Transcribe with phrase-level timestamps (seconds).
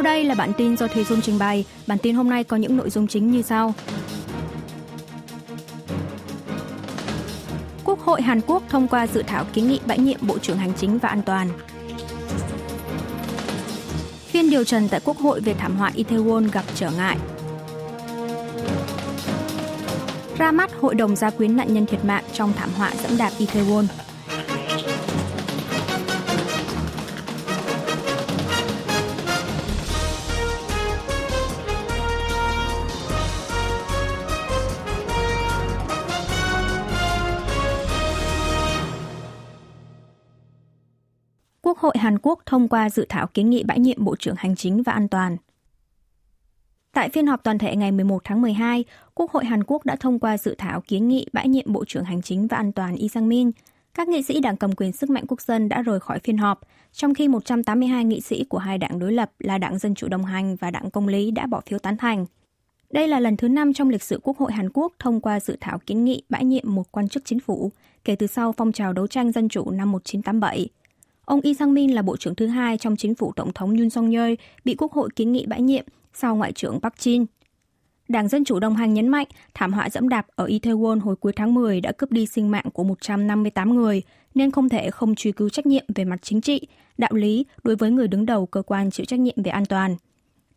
[0.00, 1.64] Sau đây là bản tin do Thùy Dung trình bày.
[1.86, 3.74] Bản tin hôm nay có những nội dung chính như sau.
[7.84, 10.72] Quốc hội Hàn Quốc thông qua dự thảo kiến nghị bãi nhiệm Bộ trưởng Hành
[10.78, 11.48] chính và An toàn.
[14.26, 17.16] Phiên điều trần tại Quốc hội về thảm họa Itaewon gặp trở ngại.
[20.38, 23.30] Ra mắt Hội đồng gia quyến nạn nhân thiệt mạng trong thảm họa dẫm đạp
[23.38, 23.84] Itaewon.
[42.00, 44.92] Hàn Quốc thông qua dự thảo kiến nghị bãi nhiệm Bộ trưởng Hành chính và
[44.92, 45.36] An toàn.
[46.92, 50.18] Tại phiên họp toàn thể ngày 11 tháng 12, Quốc hội Hàn Quốc đã thông
[50.18, 53.08] qua dự thảo kiến nghị bãi nhiệm Bộ trưởng Hành chính và An toàn Lee
[53.08, 53.50] Sang-min.
[53.94, 56.60] Các nghị sĩ đảng cầm quyền sức mạnh quốc dân đã rời khỏi phiên họp,
[56.92, 60.24] trong khi 182 nghị sĩ của hai đảng đối lập là Đảng Dân Chủ Đồng
[60.24, 62.26] Hành và Đảng Công lý đã bỏ phiếu tán thành.
[62.90, 65.56] Đây là lần thứ năm trong lịch sử Quốc hội Hàn Quốc thông qua dự
[65.60, 67.72] thảo kiến nghị bãi nhiệm một quan chức chính phủ
[68.04, 70.68] kể từ sau phong trào đấu tranh dân chủ năm 1987.
[71.30, 74.10] Ông Lee Sang-min là bộ trưởng thứ hai trong chính phủ Tổng thống Yoon song
[74.10, 74.32] yeol
[74.64, 77.26] bị Quốc hội kiến nghị bãi nhiệm sau Ngoại trưởng Park Jin.
[78.08, 81.32] Đảng Dân Chủ đồng hành nhấn mạnh thảm họa dẫm đạp ở Itaewon hồi cuối
[81.36, 84.02] tháng 10 đã cướp đi sinh mạng của 158 người,
[84.34, 86.66] nên không thể không truy cứu trách nhiệm về mặt chính trị,
[86.98, 89.96] đạo lý đối với người đứng đầu cơ quan chịu trách nhiệm về an toàn.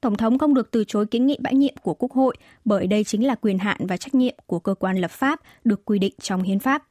[0.02, 2.36] Tổng thống không được từ chối kiến nghị bãi nhiệm của Quốc hội
[2.66, 5.86] bởi đây chính là quyền hạn và trách nhiệm của cơ quan lập pháp được
[5.86, 6.84] quy định trong hiến pháp.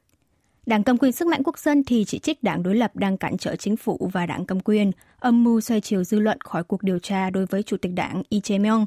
[0.65, 3.37] Đảng cầm quyền sức mạnh quốc dân thì chỉ trích đảng đối lập đang cản
[3.37, 6.83] trở chính phủ và đảng cầm quyền, âm mưu xoay chiều dư luận khỏi cuộc
[6.83, 8.85] điều tra đối với Chủ tịch đảng Lee Jae-myung.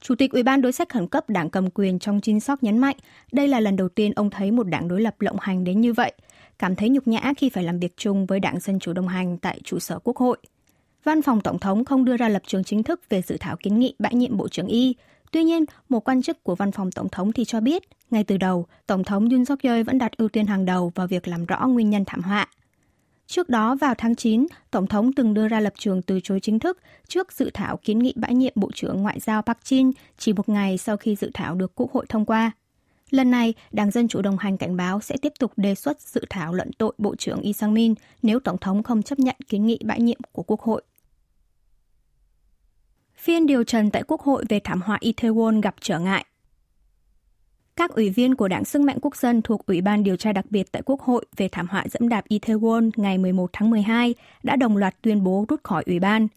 [0.00, 2.78] Chủ tịch Ủy ban đối sách khẩn cấp đảng cầm quyền trong Jin Sok nhấn
[2.78, 2.96] mạnh
[3.32, 5.92] đây là lần đầu tiên ông thấy một đảng đối lập lộng hành đến như
[5.92, 6.12] vậy,
[6.58, 9.38] cảm thấy nhục nhã khi phải làm việc chung với đảng Dân Chủ đồng hành
[9.38, 10.38] tại trụ sở Quốc hội.
[11.04, 13.78] Văn phòng Tổng thống không đưa ra lập trường chính thức về dự thảo kiến
[13.78, 14.94] nghị bãi nhiệm Bộ trưởng Y,
[15.32, 18.36] Tuy nhiên, một quan chức của văn phòng Tổng thống thì cho biết, ngay từ
[18.36, 21.46] đầu, Tổng thống Yoon suk yeol vẫn đặt ưu tiên hàng đầu vào việc làm
[21.46, 22.48] rõ nguyên nhân thảm họa.
[23.26, 26.58] Trước đó, vào tháng 9, Tổng thống từng đưa ra lập trường từ chối chính
[26.58, 26.78] thức
[27.08, 30.48] trước dự thảo kiến nghị bãi nhiệm Bộ trưởng Ngoại giao Park Jin chỉ một
[30.48, 32.52] ngày sau khi dự thảo được Quốc hội thông qua.
[33.10, 36.20] Lần này, Đảng Dân Chủ đồng hành cảnh báo sẽ tiếp tục đề xuất dự
[36.30, 39.78] thảo luận tội Bộ trưởng Lee Sang-min nếu Tổng thống không chấp nhận kiến nghị
[39.84, 40.82] bãi nhiệm của Quốc hội.
[43.18, 46.24] Phiên điều trần tại Quốc hội về thảm họa Itaewon gặp trở ngại.
[47.76, 50.44] Các ủy viên của Đảng Sức mạnh Quốc dân thuộc Ủy ban điều tra đặc
[50.50, 54.56] biệt tại Quốc hội về thảm họa dẫm đạp Itaewon ngày 11 tháng 12 đã
[54.56, 56.28] đồng loạt tuyên bố rút khỏi ủy ban.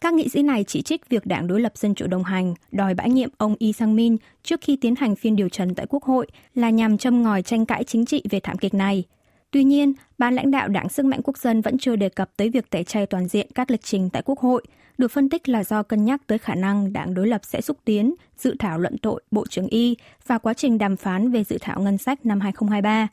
[0.00, 2.94] Các nghị sĩ này chỉ trích việc đảng đối lập Dân chủ đồng hành đòi
[2.94, 6.26] bãi nhiệm ông Lee Sang-min trước khi tiến hành phiên điều trần tại Quốc hội
[6.54, 9.04] là nhằm châm ngòi tranh cãi chính trị về thảm kịch này.
[9.50, 12.48] Tuy nhiên, ban lãnh đạo Đảng Sức mạnh Quốc dân vẫn chưa đề cập tới
[12.50, 14.62] việc tẩy chay toàn diện các lịch trình tại Quốc hội,
[15.02, 17.76] được phân tích là do cân nhắc tới khả năng đảng đối lập sẽ xúc
[17.84, 19.96] tiến dự thảo luận tội Bộ trưởng Y
[20.26, 23.08] và quá trình đàm phán về dự thảo ngân sách năm 2023.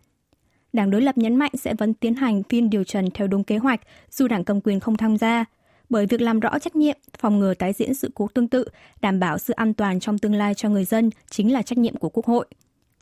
[0.73, 3.57] Đảng đối lập nhấn mạnh sẽ vẫn tiến hành phiên điều trần theo đúng kế
[3.57, 5.45] hoạch dù đảng cầm quyền không tham gia,
[5.89, 8.65] bởi việc làm rõ trách nhiệm, phòng ngừa tái diễn sự cố tương tự,
[9.01, 11.95] đảm bảo sự an toàn trong tương lai cho người dân chính là trách nhiệm
[11.95, 12.45] của Quốc hội.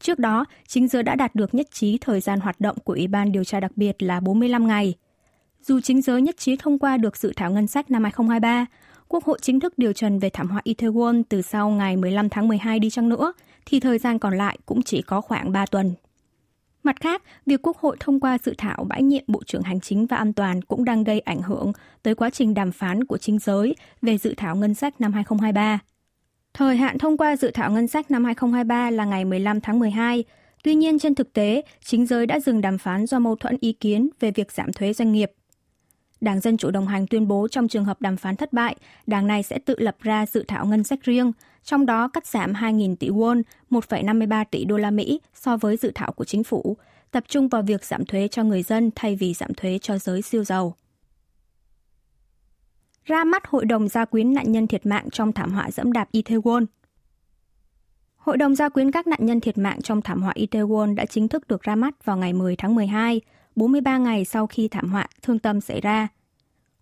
[0.02, 3.08] Trước đó, chính giới đã đạt được nhất trí thời gian hoạt động của Ủy
[3.08, 4.94] ban điều tra đặc biệt là 45 ngày–
[5.68, 8.66] dù chính giới nhất trí thông qua được dự thảo ngân sách năm 2023,
[9.08, 12.48] Quốc hội chính thức điều trần về thảm họa Itaewon từ sau ngày 15 tháng
[12.48, 13.34] 12 đi chăng nữa,
[13.66, 15.94] thì thời gian còn lại cũng chỉ có khoảng 3 tuần.
[16.84, 20.06] Mặt khác, việc Quốc hội thông qua dự thảo bãi nhiệm Bộ trưởng Hành chính
[20.06, 21.72] và An toàn cũng đang gây ảnh hưởng
[22.04, 25.80] tới quá trình đàm phán của chính giới về dự thảo ngân sách năm 2023.
[26.54, 30.24] Thời hạn thông qua dự thảo ngân sách năm 2023 là ngày 15 tháng 12,
[30.64, 33.74] tuy nhiên trên thực tế, chính giới đã dừng đàm phán do mâu thuẫn ý
[33.74, 35.32] kiến về việc giảm thuế doanh nghiệp.
[36.22, 38.76] Đảng Dân Chủ đồng hành tuyên bố trong trường hợp đàm phán thất bại,
[39.08, 41.32] đảng này sẽ tự lập ra dự thảo ngân sách riêng,
[41.64, 45.92] trong đó cắt giảm 2.000 tỷ won, 1,53 tỷ đô la Mỹ so với dự
[45.96, 46.78] thảo của chính phủ,
[47.12, 50.22] tập trung vào việc giảm thuế cho người dân thay vì giảm thuế cho giới
[50.22, 50.76] siêu giàu.
[53.06, 56.10] Ra mắt Hội đồng gia quyến nạn nhân thiệt mạng trong thảm họa dẫm đạp
[56.12, 56.66] Itaewon
[58.28, 61.28] Hội đồng gia quyến các nạn nhân thiệt mạng trong thảm họa Itaewon đã chính
[61.28, 63.22] thức được ra mắt vào ngày 10 tháng 12,
[63.56, 66.08] 43 ngày sau khi thảm họa thương tâm xảy ra.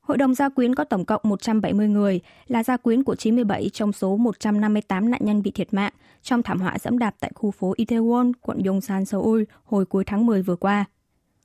[0.06, 3.94] Hội đồng gia quyến có tổng cộng 170 người, là gia quyến của 97 trong
[3.94, 7.74] số 158 nạn nhân bị thiệt mạng trong thảm họa dẫm đạp tại khu phố
[7.78, 10.86] Itaewon, quận Yongsan, Seoul hồi cuối tháng 10 vừa qua.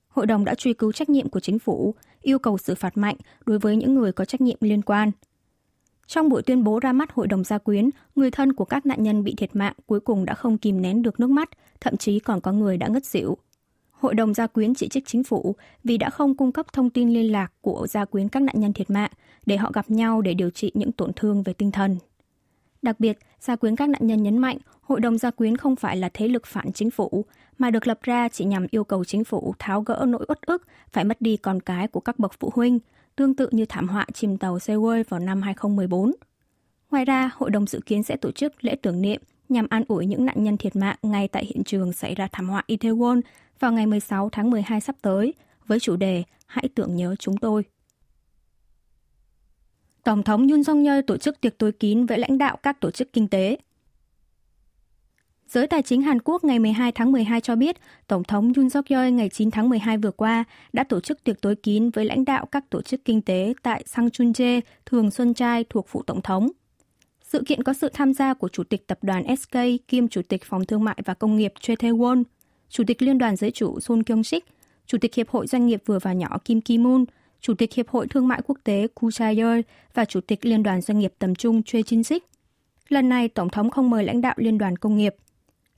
[0.09, 3.17] Hội đồng đã truy cứu trách nhiệm của chính phủ, yêu cầu xử phạt mạnh
[3.47, 5.11] đối với những người có trách nhiệm liên quan.
[6.07, 9.03] Trong buổi tuyên bố ra mắt Hội đồng gia quyến, người thân của các nạn
[9.03, 11.49] nhân bị thiệt mạng cuối cùng đã không kìm nén được nước mắt,
[11.81, 13.39] thậm chí còn có người đã ngất xỉu.
[14.00, 17.11] Hội đồng gia quyến chỉ trích chính phủ vì đã không cung cấp thông tin
[17.11, 19.11] liên lạc của gia quyến các nạn nhân thiệt mạng
[19.47, 21.97] để họ gặp nhau để điều trị những tổn thương về tinh thần.
[22.82, 24.58] Đặc biệt, gia quyến các nạn nhân nhấn mạnh
[24.91, 27.25] Hội đồng gia quyến không phải là thế lực phản chính phủ,
[27.58, 30.67] mà được lập ra chỉ nhằm yêu cầu chính phủ tháo gỡ nỗi uất ức
[30.93, 32.79] phải mất đi con cái của các bậc phụ huynh,
[33.17, 36.12] tương tự như thảm họa chìm tàu Seaway vào năm 2014.
[36.91, 40.06] Ngoài ra, hội đồng dự kiến sẽ tổ chức lễ tưởng niệm nhằm an ủi
[40.06, 43.20] những nạn nhân thiệt mạng ngay tại hiện trường xảy ra thảm họa Itaewon
[43.61, 45.35] vào ngày 16 tháng 12 sắp tới
[45.67, 47.64] với chủ đề Hãy tưởng nhớ chúng tôi.
[50.05, 52.91] Tổng thống Yoon song yeol tổ chức tiệc tối kín với lãnh đạo các tổ
[52.91, 53.56] chức kinh tế.
[55.49, 57.76] Giới tài chính Hàn Quốc ngày 12 tháng 12 cho biết,
[58.06, 61.41] Tổng thống Yoon suk yeol ngày 9 tháng 12 vừa qua đã tổ chức tiệc
[61.41, 65.64] tối kín với lãnh đạo các tổ chức kinh tế tại Sangchunje, Thường Xuân Trai
[65.70, 66.49] thuộc phụ Tổng thống.
[67.32, 69.56] Sự kiện có sự tham gia của Chủ tịch Tập đoàn SK
[69.88, 72.23] kiêm Chủ tịch Phòng Thương mại và Công nghiệp Choi Tae-won,
[72.69, 74.41] Chủ tịch Liên đoàn Giới chủ Son Kyung-sik,
[74.87, 77.05] Chủ tịch Hiệp hội Doanh nghiệp vừa và nhỏ Kim Ki-moon,
[77.41, 79.62] Chủ tịch Hiệp hội Thương mại Quốc tế Ku Cha-yeol
[79.94, 82.21] và Chủ tịch Liên đoàn Doanh nghiệp tầm trung Choi Jin-sik.
[82.88, 85.15] Lần này, Tổng thống không mời lãnh đạo Liên đoàn Công nghiệp.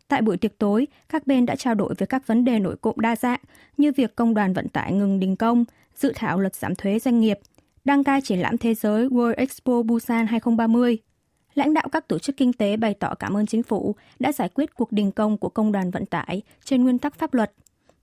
[0.09, 3.01] Tại buổi tiệc tối, các bên đã trao đổi về các vấn đề nổi cộng
[3.01, 3.41] đa dạng
[3.77, 5.65] như việc công đoàn vận tải ngừng đình công,
[5.95, 7.39] dự thảo luật giảm thuế doanh nghiệp,
[7.85, 10.99] đăng cai triển lãm thế giới World Expo Busan 2030,
[11.55, 14.49] lãnh đạo các tổ chức kinh tế bày tỏ cảm ơn chính phủ đã giải
[14.49, 17.53] quyết cuộc đình công của công đoàn vận tải trên nguyên tắc pháp luật.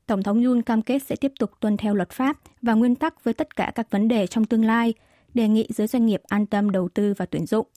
[0.06, 3.24] Tổng thống Yoon cam kết sẽ tiếp tục tuân theo luật pháp và nguyên tắc
[3.24, 4.94] với tất cả các vấn đề trong tương lai,
[5.34, 7.68] đề nghị giới doanh nghiệp an tâm đầu tư và tuyển dụng.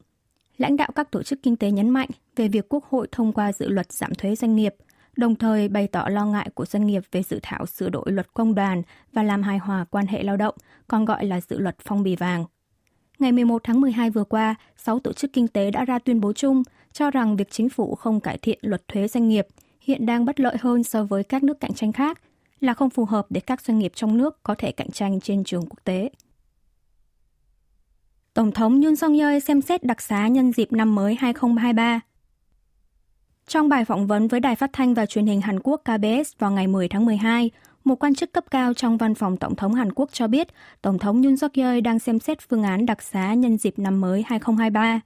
[0.57, 3.53] Lãnh đạo các tổ chức kinh tế nhấn mạnh về việc Quốc hội thông qua
[3.53, 4.75] dự luật giảm thuế doanh nghiệp,
[5.17, 8.35] đồng thời bày tỏ lo ngại của doanh nghiệp về dự thảo sửa đổi luật
[8.35, 8.83] công đoàn
[9.13, 10.55] và làm hài hòa quan hệ lao động,
[10.89, 12.45] còn gọi là dự luật phong bì vàng.
[13.19, 16.32] Ngày 11 tháng 12 vừa qua, 6 tổ chức kinh tế đã ra tuyên bố
[16.32, 16.62] chung
[16.93, 19.47] cho rằng việc chính phủ không cải thiện luật thuế doanh nghiệp
[19.81, 22.20] hiện đang bất lợi hơn so với các nước cạnh tranh khác,
[22.61, 25.44] là không phù hợp để các doanh nghiệp trong nước có thể cạnh tranh trên
[25.44, 26.11] trường quốc tế.
[28.35, 32.00] Tổng thống Yoon song yeol xem xét đặc xá nhân dịp năm mới 2023.
[33.47, 36.53] Trong bài phỏng vấn với Đài Phát thanh và Truyền hình Hàn Quốc KBS vào
[36.53, 37.50] ngày 10 tháng 12,
[37.84, 40.49] một quan chức cấp cao trong văn phòng Tổng thống Hàn Quốc cho biết
[40.82, 44.00] Tổng thống Yoon suk yeol đang xem xét phương án đặc xá nhân dịp năm
[44.00, 45.00] mới 2023.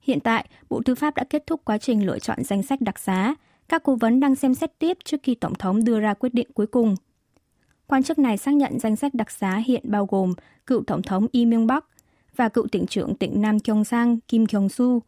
[0.00, 2.98] Hiện tại, Bộ Tư pháp đã kết thúc quá trình lựa chọn danh sách đặc
[2.98, 3.34] xá.
[3.68, 6.48] Các cố vấn đang xem xét tiếp trước khi Tổng thống đưa ra quyết định
[6.54, 6.94] cuối cùng.
[7.86, 10.34] Quan chức này xác nhận danh sách đặc xá hiện bao gồm
[10.66, 11.80] cựu Tổng thống Lee Myung-bok
[12.36, 15.00] và cựu tỉnh trưởng tỉnh Nam Kyong-sang Kim Kyong-su.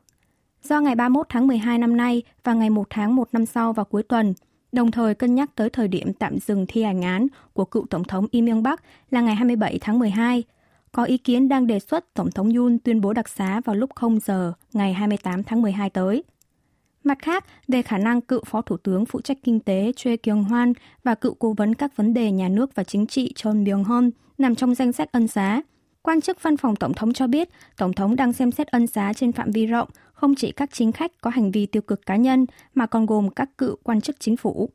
[0.63, 3.85] Do ngày 31 tháng 12 năm nay và ngày 1 tháng 1 năm sau vào
[3.85, 4.35] cuối tuần,
[4.73, 8.05] đồng thời cân nhắc tới thời điểm tạm dừng thi hành án của cựu Tổng
[8.05, 10.45] thống Im Myung Bắc là ngày 27 tháng 12.
[10.93, 13.91] Có ý kiến đang đề xuất Tổng thống Yoon tuyên bố đặc xá vào lúc
[13.95, 16.23] 0 giờ ngày 28 tháng 12 tới.
[17.05, 20.73] Mặt khác, về khả năng cựu Phó Thủ tướng phụ trách kinh tế Choi Kyung-hwan
[21.05, 24.55] và cựu cố vấn các vấn đề nhà nước và chính trị Chon Byung-hon nằm
[24.55, 25.63] trong danh sách ân xá.
[26.03, 29.13] Quan chức văn phòng Tổng thống cho biết, Tổng thống đang xem xét ân xá
[29.13, 32.17] trên phạm vi rộng không chỉ các chính khách có hành vi tiêu cực cá
[32.17, 34.71] nhân mà còn gồm các cựu quan chức chính phủ.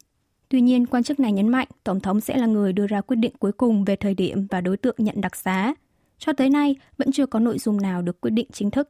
[0.49, 3.15] Tuy nhiên, quan chức này nhấn mạnh Tổng thống sẽ là người đưa ra quyết
[3.15, 5.73] định cuối cùng về thời điểm và đối tượng nhận đặc xá.
[6.17, 8.89] Cho tới nay, vẫn chưa có nội dung nào được quyết định chính thức.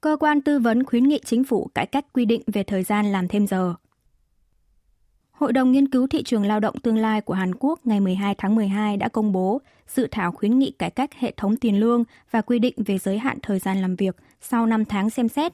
[0.00, 3.12] Cơ quan tư vấn khuyến nghị chính phủ cải cách quy định về thời gian
[3.12, 3.74] làm thêm giờ.
[5.38, 8.34] Hội đồng Nghiên cứu Thị trường Lao động Tương lai của Hàn Quốc ngày 12
[8.38, 12.04] tháng 12 đã công bố dự thảo khuyến nghị cải cách hệ thống tiền lương
[12.30, 15.52] và quy định về giới hạn thời gian làm việc sau 5 tháng xem xét.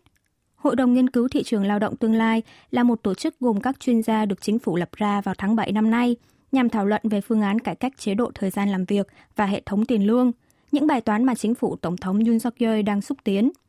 [0.56, 3.60] Hội đồng Nghiên cứu Thị trường Lao động Tương lai là một tổ chức gồm
[3.60, 6.16] các chuyên gia được chính phủ lập ra vào tháng 7 năm nay
[6.52, 9.46] nhằm thảo luận về phương án cải cách chế độ thời gian làm việc và
[9.46, 10.32] hệ thống tiền lương,
[10.72, 13.52] những bài toán mà chính phủ Tổng thống Yoon suk yeol đang xúc tiến–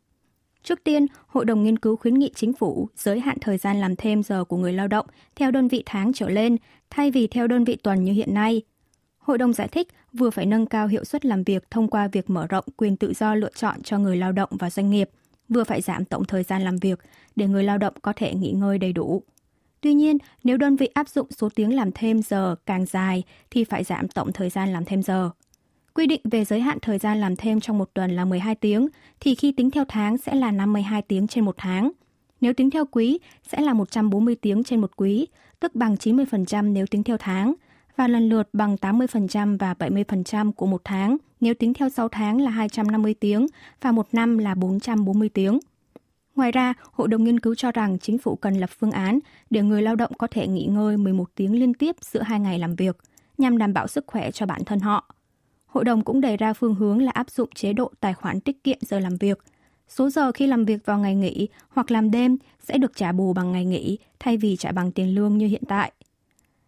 [0.66, 3.96] Trước tiên, Hội đồng Nghiên cứu khuyến nghị chính phủ giới hạn thời gian làm
[3.96, 5.06] thêm giờ của người lao động
[5.36, 6.58] theo đơn vị tháng trở lên,
[6.90, 8.62] thay vì theo đơn vị tuần như hiện nay.
[9.18, 12.30] Hội đồng giải thích vừa phải nâng cao hiệu suất làm việc thông qua việc
[12.30, 15.10] mở rộng quyền tự do lựa chọn cho người lao động và doanh nghiệp,
[15.50, 17.00] vừa phải giảm tổng thời gian làm việc
[17.36, 19.24] để người lao động có thể nghỉ ngơi đầy đủ.
[19.82, 23.64] Tuy nhiên, nếu đơn vị áp dụng số tiếng làm thêm giờ càng dài thì
[23.64, 25.30] phải giảm tổng thời gian làm thêm giờ.
[25.96, 28.88] Quy định về giới hạn thời gian làm thêm trong một tuần là 12 tiếng,
[29.20, 31.92] thì khi tính theo tháng sẽ là 52 tiếng trên một tháng.
[32.42, 33.20] Nếu tính theo quý,
[33.52, 35.28] sẽ là 140 tiếng trên một quý,
[35.60, 37.54] tức bằng 90% nếu tính theo tháng,
[37.96, 42.42] và lần lượt bằng 80% và 70% của một tháng, nếu tính theo 6 tháng
[42.42, 43.48] là 250 tiếng
[43.82, 45.60] và một năm là 440 tiếng.
[46.36, 49.62] Ngoài ra, Hội đồng nghiên cứu cho rằng chính phủ cần lập phương án để
[49.62, 52.76] người lao động có thể nghỉ ngơi 11 tiếng liên tiếp giữa hai ngày làm
[52.76, 52.98] việc,
[53.38, 55.15] nhằm đảm bảo sức khỏe cho bản thân họ.
[55.76, 58.64] Hội đồng cũng đề ra phương hướng là áp dụng chế độ tài khoản tiết
[58.64, 59.44] kiệm giờ làm việc.
[59.88, 63.34] Số giờ khi làm việc vào ngày nghỉ hoặc làm đêm sẽ được trả bù
[63.34, 65.92] bằng ngày nghỉ thay vì trả bằng tiền lương như hiện tại.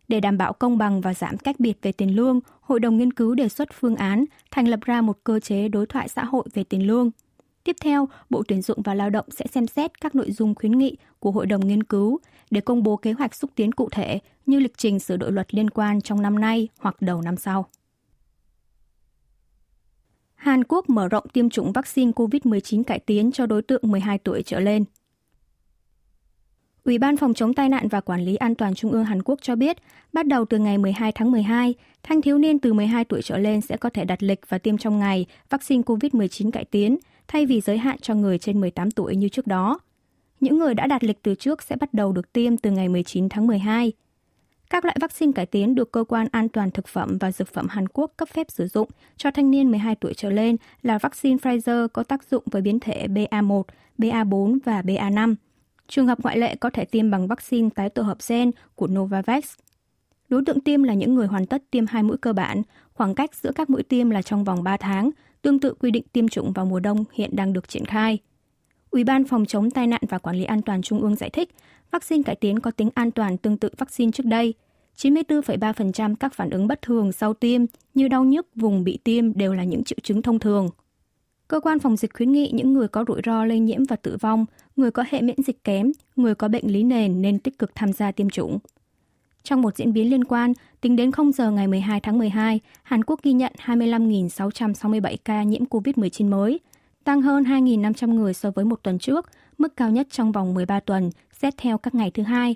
[0.08, 3.14] Để đảm bảo công bằng và giảm cách biệt về tiền lương, Hội đồng nghiên
[3.14, 6.44] cứu đề xuất phương án thành lập ra một cơ chế đối thoại xã hội
[6.54, 7.12] về tiền lương.
[7.64, 10.72] Tiếp theo, Bộ Tuyển dụng và Lao động sẽ xem xét các nội dung khuyến
[10.72, 12.20] nghị của Hội đồng nghiên cứu
[12.52, 15.56] để công bố kế hoạch xúc tiến cụ thể như lịch trình sửa đổi luật
[15.56, 17.66] liên quan trong năm nay hoặc đầu năm sau.
[20.38, 24.44] Hàn Quốc mở rộng tiêm chủng vaccine COVID-19 cải tiến cho đối tượng 12 tuổi
[24.46, 24.86] trở lên.
[26.84, 29.40] Ủy ban Phòng chống tai nạn và Quản lý an toàn Trung ương Hàn Quốc
[29.42, 29.78] cho biết,
[30.14, 33.62] bắt đầu từ ngày 12 tháng 12, thanh thiếu niên từ 12 tuổi trở lên
[33.62, 37.62] sẽ có thể đặt lịch và tiêm trong ngày vaccine COVID-19 cải tiến, thay vì
[37.62, 39.80] giới hạn cho người trên 18 tuổi như trước đó.
[40.40, 43.30] Những người đã đặt lịch từ trước sẽ bắt đầu được tiêm từ ngày 19
[43.30, 43.92] tháng 12.
[44.70, 47.68] Các loại vaccine cải tiến được Cơ quan An toàn Thực phẩm và Dược phẩm
[47.70, 51.38] Hàn Quốc cấp phép sử dụng cho thanh niên 12 tuổi trở lên là vaccine
[51.38, 53.64] Pfizer có tác dụng với biến thể BA1,
[53.98, 55.36] BA4 và BA5.
[55.88, 59.44] Trường hợp ngoại lệ có thể tiêm bằng vaccine tái tổ hợp gen của Novavax.
[60.30, 62.62] Đối tượng tiêm là những người hoàn tất tiêm hai mũi cơ bản,
[62.94, 65.10] khoảng cách giữa các mũi tiêm là trong vòng 3 tháng,
[65.42, 68.20] tương tự quy định tiêm chủng vào mùa đông hiện đang được triển khai.
[68.92, 71.50] Ủy ban Phòng chống tai nạn và Quản lý an toàn Trung ương giải thích,
[71.92, 74.54] vaccine cải tiến có tính an toàn tương tự vaccine trước đây.
[74.98, 77.62] 94,3% các phản ứng bất thường sau tiêm
[77.94, 80.70] như đau nhức vùng bị tiêm đều là những triệu chứng thông thường.
[81.48, 84.18] Cơ quan phòng dịch khuyến nghị những người có rủi ro lây nhiễm và tử
[84.22, 87.76] vong, người có hệ miễn dịch kém, người có bệnh lý nền nên tích cực
[87.76, 88.60] tham gia tiêm chủng.
[89.44, 93.04] Trong một diễn biến liên quan, tính đến 0 giờ ngày 12 tháng 12, Hàn
[93.04, 96.60] Quốc ghi nhận 25.667 ca nhiễm COVID-19 mới,
[97.08, 100.80] tăng hơn 2.500 người so với một tuần trước, mức cao nhất trong vòng 13
[100.80, 102.56] tuần, xét theo các ngày thứ hai.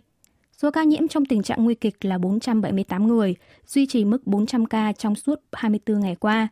[0.57, 3.35] Số ca nhiễm trong tình trạng nguy kịch là 478 người,
[3.67, 6.47] duy trì mức 400 ca trong suốt 24 ngày qua.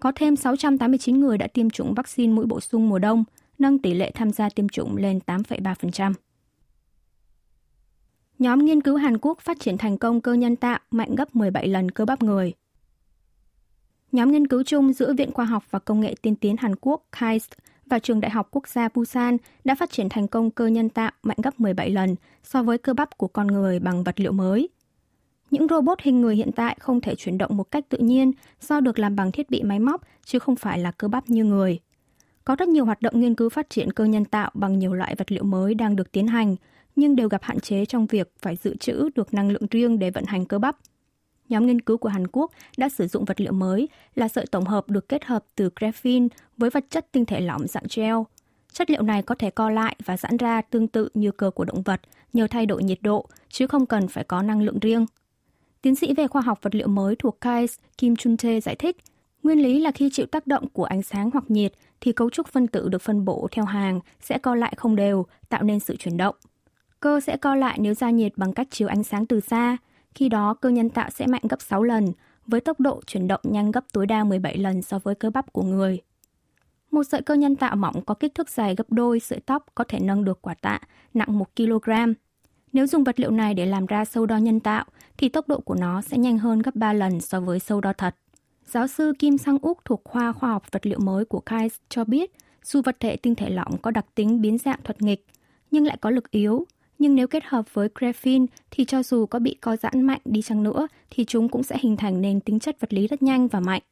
[0.00, 3.24] Có thêm 689 người đã tiêm chủng vaccine mũi bổ sung mùa đông,
[3.58, 6.12] nâng tỷ lệ tham gia tiêm chủng lên 8,3%.
[8.38, 11.68] Nhóm nghiên cứu Hàn Quốc phát triển thành công cơ nhân tạo mạnh gấp 17
[11.68, 12.52] lần cơ bắp người.
[14.14, 17.02] Nhóm nghiên cứu chung giữa Viện Khoa học và Công nghệ tiên tiến Hàn Quốc
[17.12, 17.52] KAIST
[17.86, 21.10] và Trường Đại học Quốc gia Busan đã phát triển thành công cơ nhân tạo
[21.22, 24.68] mạnh gấp 17 lần so với cơ bắp của con người bằng vật liệu mới.
[25.50, 28.80] Những robot hình người hiện tại không thể chuyển động một cách tự nhiên do
[28.80, 31.78] được làm bằng thiết bị máy móc chứ không phải là cơ bắp như người.
[32.44, 35.14] Có rất nhiều hoạt động nghiên cứu phát triển cơ nhân tạo bằng nhiều loại
[35.14, 36.56] vật liệu mới đang được tiến hành,
[36.96, 40.10] nhưng đều gặp hạn chế trong việc phải dự trữ được năng lượng riêng để
[40.10, 40.76] vận hành cơ bắp.
[41.54, 44.64] Nhóm nghiên cứu của Hàn Quốc đã sử dụng vật liệu mới là sợi tổng
[44.64, 48.14] hợp được kết hợp từ graphene với vật chất tinh thể lỏng dạng gel.
[48.72, 51.64] Chất liệu này có thể co lại và giãn ra tương tự như cơ của
[51.64, 52.00] động vật
[52.32, 55.06] nhờ thay đổi nhiệt độ, chứ không cần phải có năng lượng riêng.
[55.82, 58.96] Tiến sĩ về khoa học vật liệu mới thuộc KAIS Kim Chun Tae giải thích,
[59.42, 62.48] nguyên lý là khi chịu tác động của ánh sáng hoặc nhiệt thì cấu trúc
[62.48, 65.96] phân tử được phân bổ theo hàng sẽ co lại không đều, tạo nên sự
[65.96, 66.34] chuyển động.
[67.00, 69.76] Cơ sẽ co lại nếu ra nhiệt bằng cách chiếu ánh sáng từ xa,
[70.14, 72.12] khi đó cơ nhân tạo sẽ mạnh gấp 6 lần,
[72.46, 75.52] với tốc độ chuyển động nhanh gấp tối đa 17 lần so với cơ bắp
[75.52, 76.00] của người.
[76.90, 79.84] Một sợi cơ nhân tạo mỏng có kích thước dài gấp đôi sợi tóc có
[79.84, 80.80] thể nâng được quả tạ
[81.14, 81.90] nặng 1 kg.
[82.72, 84.84] Nếu dùng vật liệu này để làm ra sâu đo nhân tạo,
[85.16, 87.92] thì tốc độ của nó sẽ nhanh hơn gấp 3 lần so với sâu đo
[87.92, 88.14] thật.
[88.64, 92.04] Giáo sư Kim Sang Úc thuộc khoa khoa học vật liệu mới của KAIS cho
[92.04, 92.32] biết,
[92.64, 95.26] dù vật thể tinh thể lỏng có đặc tính biến dạng thuật nghịch,
[95.70, 96.66] nhưng lại có lực yếu,
[96.98, 100.42] nhưng nếu kết hợp với graphene thì cho dù có bị co giãn mạnh đi
[100.42, 103.48] chăng nữa thì chúng cũng sẽ hình thành nền tính chất vật lý rất nhanh
[103.48, 103.82] và mạnh.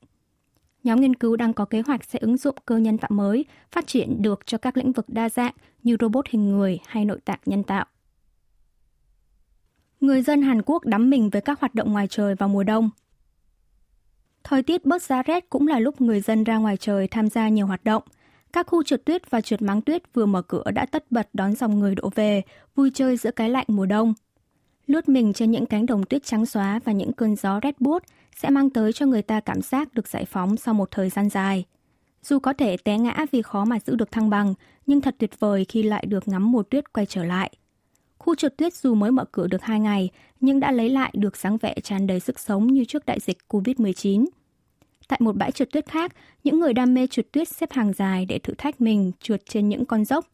[0.85, 3.87] Nhóm nghiên cứu đang có kế hoạch sẽ ứng dụng cơ nhân tạo mới, phát
[3.87, 7.39] triển được cho các lĩnh vực đa dạng như robot hình người hay nội tạng
[7.47, 7.85] nhân tạo.
[10.01, 12.91] Người dân Hàn Quốc đắm mình với các hoạt động ngoài trời vào mùa đông.
[14.45, 17.49] Thời tiết bớt giá rét cũng là lúc người dân ra ngoài trời tham gia
[17.49, 18.03] nhiều hoạt động–
[18.53, 21.55] các khu trượt tuyết và trượt máng tuyết vừa mở cửa đã tất bật đón
[21.55, 22.43] dòng người đổ về,
[22.75, 24.15] vui chơi giữa cái lạnh mùa đông.
[24.87, 28.03] Lướt mình trên những cánh đồng tuyết trắng xóa và những cơn gió rét buốt
[28.37, 31.29] sẽ mang tới cho người ta cảm giác được giải phóng sau một thời gian
[31.29, 31.65] dài.
[32.23, 34.55] Dù có thể té ngã vì khó mà giữ được thăng bằng,
[34.87, 37.53] nhưng thật tuyệt vời khi lại được ngắm mùa tuyết quay trở lại.
[38.19, 41.37] Khu trượt tuyết dù mới mở cửa được 2 ngày, nhưng đã lấy lại được
[41.37, 44.27] sáng vẻ tràn đầy sức sống như trước đại dịch COVID-19.
[45.09, 48.27] Tại một bãi trượt tuyết khác, những người đam mê trượt tuyết xếp hàng dài
[48.27, 50.27] để thử thách mình trượt trên những con dốc.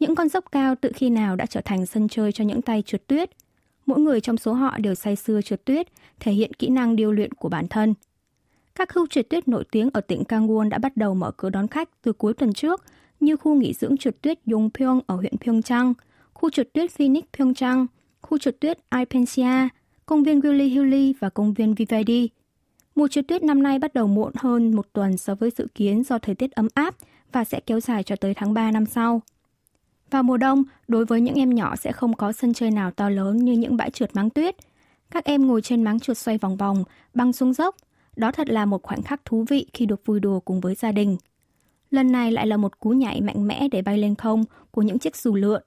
[0.00, 2.82] Những con dốc cao tự khi nào đã trở thành sân chơi cho những tay
[2.82, 3.30] trượt tuyết.
[3.86, 5.88] Mỗi người trong số họ đều say sưa trượt tuyết,
[6.20, 7.94] thể hiện kỹ năng điêu luyện của bản thân.
[8.74, 11.68] Các khu trượt tuyết nổi tiếng ở tỉnh Kangwon đã bắt đầu mở cửa đón
[11.68, 12.82] khách từ cuối tuần trước,
[13.20, 15.94] như khu nghỉ dưỡng trượt tuyết Yongpyeong ở huyện Pyeongchang,
[16.34, 17.86] khu trượt tuyết Phoenix Pyeongchang,
[18.22, 19.68] khu trượt tuyết Ipensia,
[20.06, 22.28] công viên Willy Hilly và công viên Vivaldi.
[22.96, 26.02] Mùa trượt tuyết năm nay bắt đầu muộn hơn một tuần so với dự kiến
[26.04, 26.94] do thời tiết ấm áp
[27.32, 29.22] và sẽ kéo dài cho tới tháng 3 năm sau.
[30.10, 33.08] Vào mùa đông, đối với những em nhỏ sẽ không có sân chơi nào to
[33.08, 34.56] lớn như những bãi trượt máng tuyết.
[35.10, 36.84] Các em ngồi trên máng trượt xoay vòng vòng,
[37.14, 37.76] băng xuống dốc.
[38.16, 40.92] Đó thật là một khoảnh khắc thú vị khi được vui đùa cùng với gia
[40.92, 41.16] đình.
[41.90, 44.98] Lần này lại là một cú nhảy mạnh mẽ để bay lên không của những
[44.98, 45.62] chiếc dù lượn.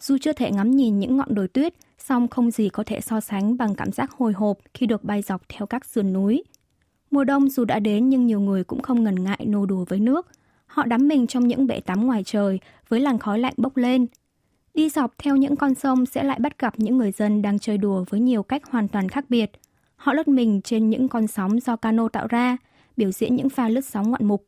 [0.00, 3.20] Dù chưa thể ngắm nhìn những ngọn đồi tuyết, song không gì có thể so
[3.20, 6.42] sánh bằng cảm giác hồi hộp khi được bay dọc theo các sườn núi.
[7.10, 10.00] Mùa đông dù đã đến nhưng nhiều người cũng không ngần ngại nô đùa với
[10.00, 10.26] nước.
[10.66, 14.06] Họ đắm mình trong những bể tắm ngoài trời với làn khói lạnh bốc lên.
[14.74, 17.78] Đi dọc theo những con sông sẽ lại bắt gặp những người dân đang chơi
[17.78, 19.50] đùa với nhiều cách hoàn toàn khác biệt.
[19.96, 22.56] Họ lướt mình trên những con sóng do cano tạo ra,
[22.96, 24.44] biểu diễn những pha lướt sóng ngoạn mục.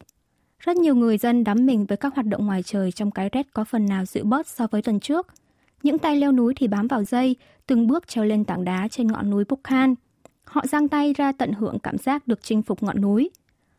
[0.59, 3.47] Rất nhiều người dân đắm mình với các hoạt động ngoài trời trong cái rét
[3.55, 5.27] có phần nào dịu bớt so với tuần trước.
[5.83, 7.37] Những tay leo núi thì bám vào dây,
[7.67, 9.95] từng bước trèo lên tảng đá trên ngọn núi Bukhan.
[10.49, 13.31] Họ giang tay ra tận hưởng cảm giác được chinh phục ngọn núi.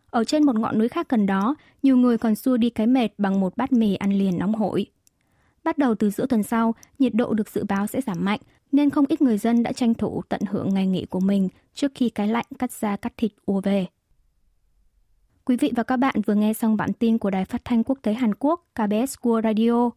[0.10, 3.10] Ở trên một ngọn núi khác gần đó, nhiều người còn xua đi cái mệt
[3.18, 4.86] bằng một bát mì ăn liền nóng hổi.
[5.64, 8.40] Bắt đầu từ giữa tuần sau, nhiệt độ được dự báo sẽ giảm mạnh,
[8.72, 11.92] nên không ít người dân đã tranh thủ tận hưởng ngày nghỉ của mình trước
[11.96, 13.86] khi cái lạnh cắt da cắt thịt ùa về.
[15.46, 18.00] Quý vị và các bạn vừa nghe xong bản tin của Đài Phát thanh Quốc
[18.02, 19.90] tế Hàn Quốc KBS World Radio.